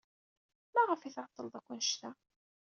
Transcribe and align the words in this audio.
Maɣef 0.73 1.01
ay 1.01 1.13
tɛeḍḍled 1.15 1.53
akk 1.59 1.69
anect-a? 1.73 2.09